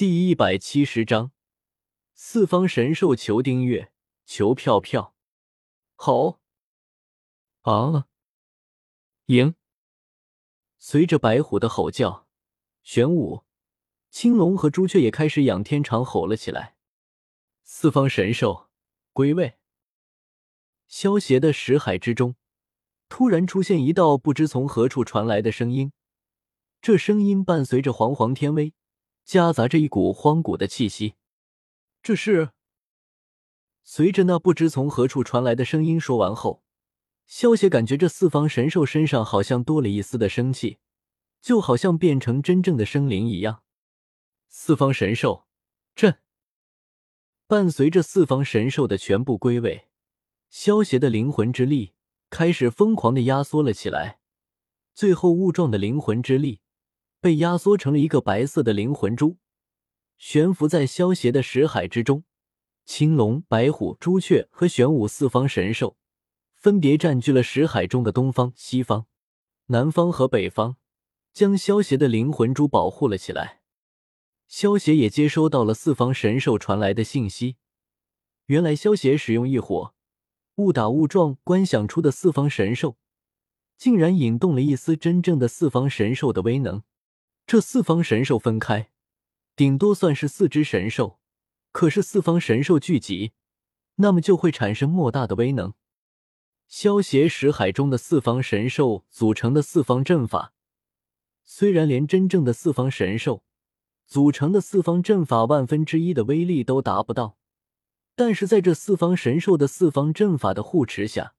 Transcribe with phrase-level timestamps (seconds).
[0.00, 1.30] 第一百七十章，
[2.14, 3.92] 四方神兽求订阅，
[4.24, 5.14] 求票票。
[5.94, 6.40] 好
[7.60, 8.06] 啊！
[9.26, 9.54] 赢！
[10.78, 12.26] 随着白虎的吼叫，
[12.82, 13.44] 玄武、
[14.08, 16.76] 青龙和朱雀也开始仰天长吼了起来。
[17.62, 18.70] 四方神兽
[19.12, 19.58] 归位！
[20.88, 22.36] 萧协的识海之中，
[23.10, 25.92] 突然出现一道不知从何处传来的声音，
[26.80, 28.72] 这声音伴随着煌煌天威。
[29.24, 31.14] 夹杂着一股荒古的气息，
[32.02, 32.50] 这是。
[33.82, 36.62] 随着那不知从何处传来的声音说完后，
[37.26, 40.78] 萧协感觉这四方神兽身上好像多了一丝的生气，
[41.40, 43.62] 就好像变成真正的生灵一样。
[44.48, 45.46] 四方神兽
[45.94, 46.18] 震，
[47.46, 49.88] 伴随着四方神兽的全部归位，
[50.48, 51.94] 萧协的灵魂之力
[52.28, 54.20] 开始疯狂的压缩了起来，
[54.94, 56.60] 最后雾状的灵魂之力。
[57.20, 59.36] 被压缩成了一个白色的灵魂珠，
[60.16, 62.24] 悬浮在萧协的识海之中。
[62.86, 65.96] 青龙、白虎、朱雀和玄武四方神兽
[66.56, 69.06] 分别占据了识海中的东方、西方、
[69.66, 70.76] 南方和北方，
[71.32, 73.60] 将萧协的灵魂珠保护了起来。
[74.48, 77.56] 萧协也接收到了四方神兽传来的信息，
[78.46, 79.94] 原来萧协使用异火
[80.56, 82.96] 误打误撞观想出的四方神兽，
[83.76, 86.82] 竟然引动了一丝真正的四方神兽的威能。
[87.50, 88.92] 这四方神兽分开，
[89.56, 91.18] 顶多算是四只神兽，
[91.72, 93.32] 可是四方神兽聚集，
[93.96, 95.74] 那么就会产生莫大的威能。
[96.68, 100.52] 萧协识海中的四方神兽组成的四方阵法，
[101.42, 103.42] 虽然连真正的四方神兽
[104.06, 107.36] 组成的四方阵法万分之一的威力都达不到，
[108.14, 111.34] 但是在这四方神兽的四方阵法的护持下，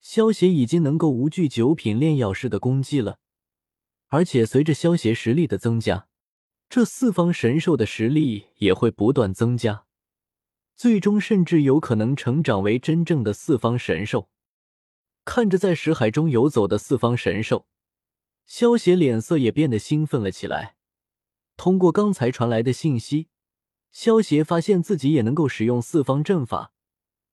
[0.00, 3.18] 萧协已经能够无惧九品炼药师的攻击了。
[4.08, 6.08] 而且随着萧协实力的增加，
[6.68, 9.84] 这四方神兽的实力也会不断增加，
[10.74, 14.28] 最终甚至有可能成长为真正的四方神兽。
[15.24, 17.66] 看着在石海中游走的四方神兽，
[18.46, 20.76] 萧协脸色也变得兴奋了起来。
[21.58, 23.28] 通过刚才传来的信息，
[23.92, 26.72] 萧协发现自己也能够使用四方阵法，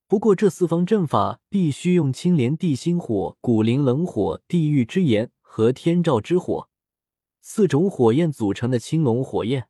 [0.08, 5.32] 不过这四方阵法必须用青莲地心火、古灵冷火、地狱之炎。
[5.56, 6.68] 和天照之火
[7.40, 9.70] 四种火焰组成的青龙火焰、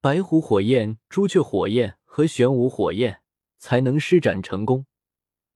[0.00, 3.22] 白虎火焰、朱雀火焰和玄武火焰
[3.56, 4.86] 才能施展成功，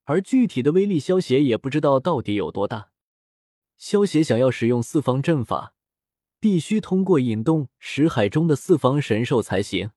[0.04, 2.92] 而具体的威力，萧协也不知道到底有多大。
[3.76, 5.74] 萧协想要使用四方阵法，
[6.38, 9.90] 必须通过引动石海中的四方神兽才行。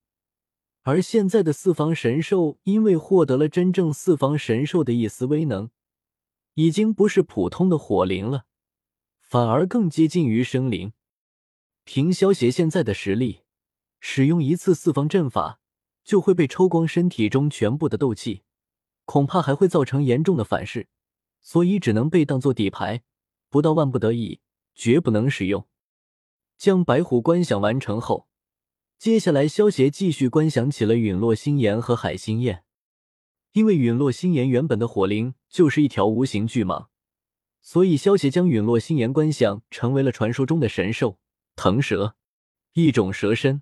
[0.81, 5.69] 而现在的四方神兽，因为获得了真正四方神兽的一丝威能，
[6.55, 8.47] 已经不是普通的火灵了。
[9.27, 10.93] 反而更接近于生灵。
[11.83, 13.41] 凭萧协现在的实力，
[13.99, 15.59] 使用一次四方阵法
[16.05, 18.43] 就会被抽光身体中全部的斗气，
[19.03, 20.88] 恐怕还会造成严重的反噬，
[21.41, 23.03] 所以只能被当做底牌，
[23.49, 24.39] 不到万不得已
[24.73, 25.67] 绝不能使用。
[26.57, 28.29] 将白虎观想完成后，
[28.97, 32.63] 接下来萧协继续观想起了陨落星岩和海心焰，
[33.51, 36.88] 因为陨落星岩原本的火灵就是一条无形巨蟒。
[37.69, 41.19] 所以，萧协将陨落心岩观想成为了传说中的神兽
[41.57, 42.16] 腾蛇，
[42.72, 43.61] 一种蛇身，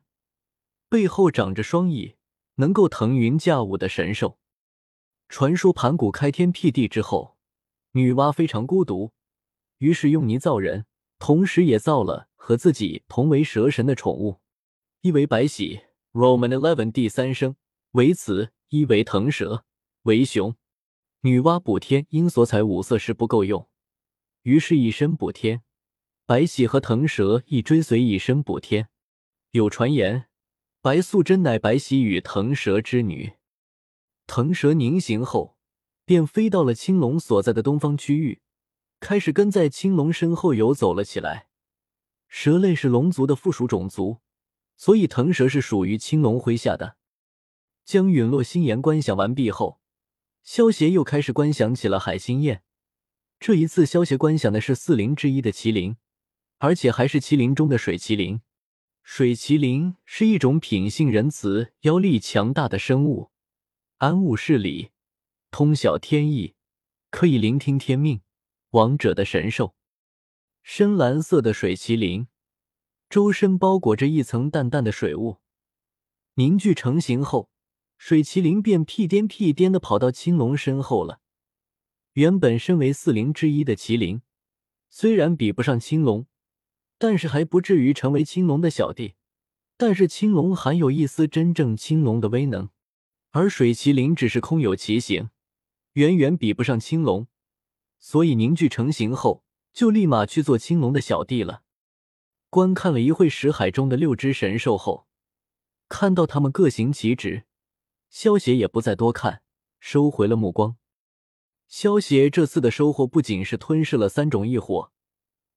[0.87, 2.13] 背后长着双翼，
[2.57, 4.37] 能够腾云驾雾的神兽。
[5.27, 7.35] 传说盘古开天辟地之后，
[7.93, 9.11] 女娲非常孤独，
[9.79, 10.85] 于是用泥造人，
[11.17, 14.39] 同时也造了和自己同为蛇神的宠物，
[15.01, 15.81] 一为白喜
[16.13, 17.55] （Roman Eleven） 第三生，
[17.93, 19.65] 为雌；一为腾蛇，
[20.03, 20.55] 为雄。
[21.21, 23.67] 女娲补天因所采五色石不够用。
[24.45, 25.63] 于是，以身补天，
[26.27, 28.89] 白喜和腾蛇亦追随以身补天。
[29.53, 30.27] 有传言，
[30.81, 33.33] 白素贞乃白喜与腾蛇之女。
[34.27, 35.57] 腾蛇凝形后，
[36.05, 38.41] 便飞到了青龙所在的东方区域，
[38.99, 41.47] 开始跟在青龙身后游走了起来。
[42.27, 44.19] 蛇类是龙族的附属种族，
[44.77, 46.97] 所以腾蛇是属于青龙麾下的。
[47.83, 49.79] 将陨落心炎观想完毕后，
[50.43, 52.61] 萧协又开始观想起了海心焰。
[53.39, 55.97] 这一次，萧协观想的是四灵之一的麒麟，
[56.57, 58.41] 而且还是麒麟中的水麒麟。
[59.03, 63.29] 水麒麟是一种品性仁慈、妖力强大的生物，
[63.97, 64.89] 安物事理，
[65.51, 66.55] 通晓天意，
[67.11, 68.21] 可以聆听天命。
[68.71, 69.75] 王者的神兽，
[70.63, 72.27] 深蓝色的水麒麟，
[73.09, 75.37] 周身包裹着一层淡淡的水雾，
[76.33, 77.49] 凝聚成型后，
[77.97, 81.21] 水麒麟便屁颠屁颠的跑到青龙身后了。
[82.15, 84.21] 原本身为四灵之一的麒麟，
[84.89, 86.27] 虽然比不上青龙，
[86.97, 89.15] 但是还不至于成为青龙的小弟。
[89.75, 92.69] 但是青龙含有一丝真正青龙的威能，
[93.31, 95.29] 而水麒麟只是空有其形，
[95.93, 97.27] 远远比不上青龙，
[97.99, 101.63] 所以凝聚成型后，就立马去做青龙的小弟了。
[102.49, 105.05] 观看了一会石海中的六只神兽后，
[105.89, 107.43] 看到他们各行其职，
[108.09, 109.41] 萧协也不再多看，
[109.81, 110.77] 收回了目光。
[111.67, 114.91] 萧协这次的收获不仅是吞噬了三种异火，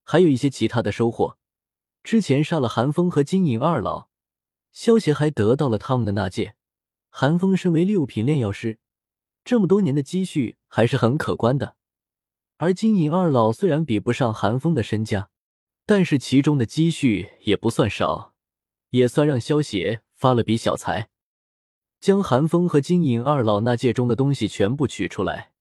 [0.03, 1.37] 还有一些其他的收获。
[2.03, 4.09] 之前杀了寒风和金银二老，
[4.71, 6.55] 萧协还得到了他们的纳戒。
[7.09, 8.79] 寒风身为六品炼药师，
[9.43, 11.75] 这么多年的积蓄还是很可观的。
[12.57, 15.29] 而金银二老虽然比不上寒风的身家，
[15.85, 18.33] 但是其中的积蓄也不算少，
[18.89, 21.09] 也算让萧协发了笔小财。
[21.99, 25.51] 将寒风和金银二老纳戒中的东西全部取出来。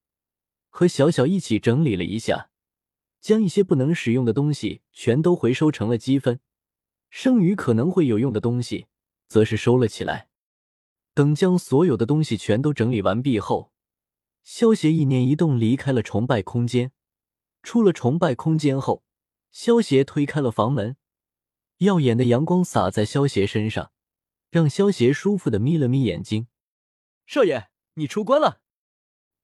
[0.68, 2.50] 和小小一起整理了一下，
[3.20, 6.40] 将一些不能使用的东西全都回收成了积分，
[7.10, 8.86] 剩余可能会有用的东西，
[9.26, 10.28] 则是收了起来。
[11.14, 13.72] 等将所有的东西全都整理完毕后，
[14.44, 16.92] 萧协一念一动离开了崇拜空间。
[17.64, 19.02] 出了崇拜空间后，
[19.50, 20.96] 萧协推开了房门，
[21.78, 23.90] 耀眼的阳光洒在萧协身上，
[24.48, 26.46] 让萧协舒服的眯了眯眼睛。
[27.26, 28.60] 少爷，你出关了。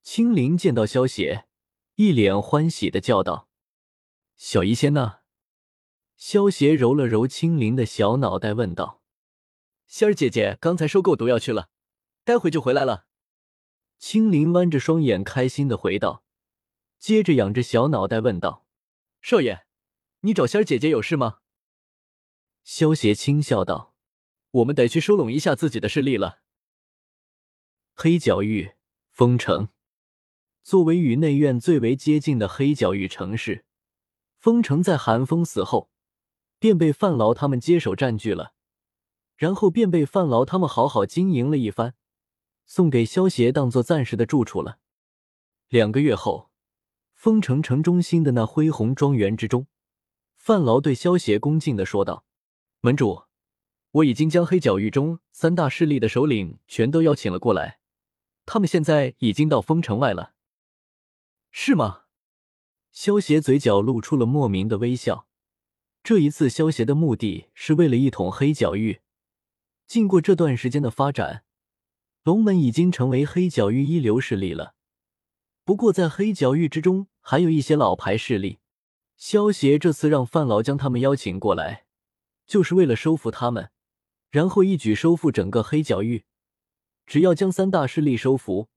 [0.05, 1.47] 青灵见到萧邪，
[1.95, 3.49] 一脸欢喜的叫道
[4.37, 5.21] ：“小医仙呢？”
[6.19, 9.03] 萧邪揉了揉青灵的小脑袋，问道
[9.89, 11.71] ：“仙儿姐姐刚才收购毒药去了，
[12.23, 13.07] 待会就回来了。”
[13.99, 16.23] 青灵弯着双眼，开心的回道，
[16.99, 18.67] 接着仰着小脑袋问道
[19.23, 19.65] ：“少爷，
[20.21, 21.39] 你找仙儿姐姐有事吗？”
[22.63, 23.95] 萧邪轻笑道
[24.53, 26.43] ：“我们得去收拢一下自己的势力了。”
[27.97, 28.75] 黑角域，
[29.11, 29.71] 封城。
[30.65, 33.67] 作为与内院最为接近的黑角域城市，
[34.39, 35.91] 封城在韩风死后
[36.59, 38.55] 便被范劳他们接手占据了，
[39.37, 41.95] 然后便被范劳他们好好经营了一番，
[42.65, 44.79] 送给萧协当做暂时的住处了。
[45.69, 46.49] 两个月后，
[47.13, 49.67] 封城城中心的那恢宏庄园之中，
[50.39, 52.25] 范劳对萧协恭敬的说道
[52.81, 53.25] ：“门主，
[53.91, 57.81] 我已经将黑角域中三大势力的首领全都邀请了过来，
[58.47, 60.33] 他们现在已经到封城外了。”
[61.57, 62.07] 是吗？
[62.91, 65.29] 萧协嘴角露出了莫名的微笑。
[66.03, 69.03] 这一次，萧协的目的是为了一统黑角域。
[69.87, 71.45] 经过这段时间的发展，
[72.25, 74.75] 龙门已经成为黑角域一流势力了。
[75.65, 78.59] 不过，在黑角域之中，还有一些老牌势力。
[79.17, 81.87] 萧协这次让范老将他们邀请过来，
[82.45, 83.71] 就是为了收服他们，
[84.29, 86.25] 然后一举收复整个黑角域。
[87.07, 88.69] 只要将三大势力收服。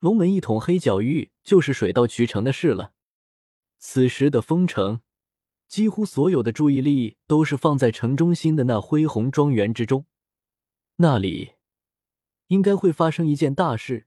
[0.00, 2.92] 龙门一统黑角域就是水到渠成的事了。
[3.78, 5.02] 此时的封城，
[5.68, 10.06] 几乎所有的注意力都是放在城中心的那恢宏庄园之中。
[10.96, 11.52] 那里
[12.48, 14.06] 应该会发生一件大事，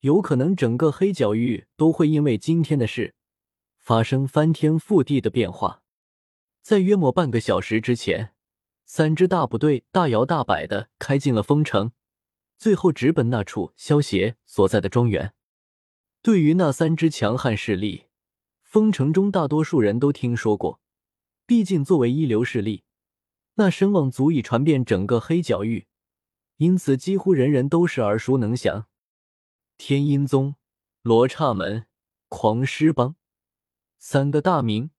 [0.00, 3.14] 有可能整个黑角域都会因为今天的事
[3.78, 5.82] 发生翻天覆地的变化。
[6.62, 8.32] 在约莫半个小时之前，
[8.86, 11.92] 三支大部队大摇大摆的开进了封城。
[12.58, 15.34] 最后直奔那处萧协所在的庄园。
[16.22, 18.06] 对于那三支强悍势力，
[18.62, 20.80] 封城中大多数人都听说过。
[21.46, 22.82] 毕竟作为一流势力，
[23.54, 25.86] 那声望足以传遍整个黑角域，
[26.56, 28.86] 因此几乎人人都是耳熟能详。
[29.78, 30.56] 天音宗、
[31.02, 31.86] 罗刹门、
[32.28, 33.14] 狂狮帮
[33.98, 34.90] 三个大名，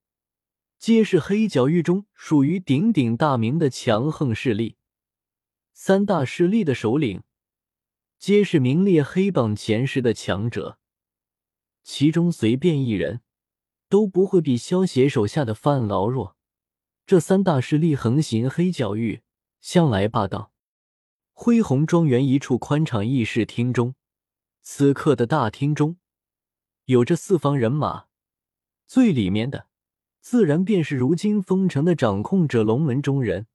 [0.79, 4.77] 皆是黑角域中属于鼎鼎大名的强横势力。
[5.73, 7.23] 三大势力的首领。
[8.19, 10.79] 皆是名列黑榜前十的强者，
[11.83, 13.21] 其中随便一人
[13.87, 16.35] 都不会比萧协手下的范劳弱。
[17.05, 19.21] 这三大势力横行黑角域，
[19.61, 20.51] 向来霸道。
[21.31, 23.93] 恢宏庄园一处宽敞议事厅中，
[24.61, 25.97] 此刻的大厅中
[26.85, 28.07] 有着四方人马，
[28.87, 29.67] 最里面的
[30.19, 33.45] 自然便是如今封城的掌控者龙门中人，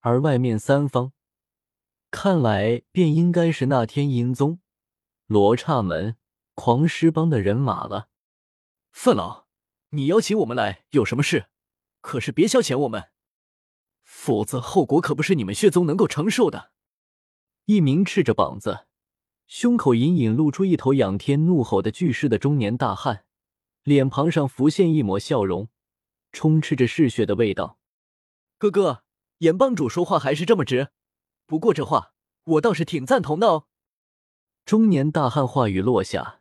[0.00, 1.12] 而外面三方。
[2.16, 4.60] 看来便应该是那天阴宗、
[5.26, 6.16] 罗刹门、
[6.54, 8.08] 狂狮帮的人马了。
[8.92, 9.46] 范老，
[9.90, 11.46] 你邀请我们来有什么事？
[12.00, 13.06] 可是别消遣我们，
[14.04, 16.70] 否则后果可不是你们血宗能够承受的。
[17.64, 18.86] 一名赤着膀子、
[19.48, 23.24] 胸口隐隐露出一头仰天怒吼的巨狮的中年大汉，
[23.82, 25.68] 脸庞上浮现一抹笑容，
[26.30, 27.80] 充斥着嗜血的味道。
[28.56, 29.02] 哥哥，
[29.38, 30.90] 严帮主说话还是这么直。
[31.46, 33.66] 不过这话我倒是挺赞同的哦。
[34.64, 36.40] 中年大汉话语落下，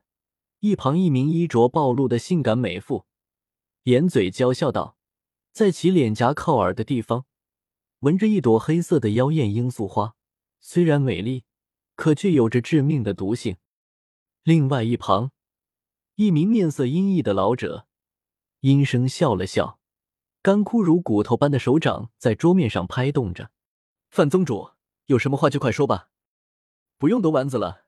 [0.59, 3.05] 一旁一名衣着暴露的性感美妇，
[3.83, 4.97] 掩嘴娇笑道
[5.51, 7.25] ：“在其脸颊靠耳的地方，
[7.99, 10.15] 纹着一朵黑色的妖艳罂粟花，
[10.61, 11.43] 虽然美丽，
[11.95, 13.57] 可却有着致命的毒性。
[14.43, 15.31] 另外一旁，
[16.15, 17.87] 一名面色阴翳的老者
[18.61, 19.79] 阴声笑了笑，
[20.41, 23.51] 干枯如骨头般的手掌在桌面上拍动着。
[24.09, 24.72] 范宗主，
[25.07, 26.09] 有什么话就快说吧，
[26.97, 27.82] 不用兜弯子了。